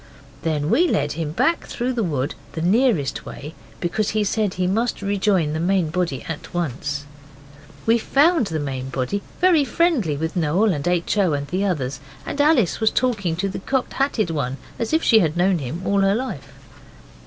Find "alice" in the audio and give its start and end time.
12.41-12.79